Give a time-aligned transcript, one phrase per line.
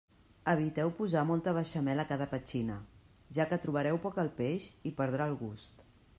[0.51, 2.79] Eviteu posar molta beixamel a cada petxina,
[3.39, 5.89] ja que trobareu poc el peix i perdrà el gust.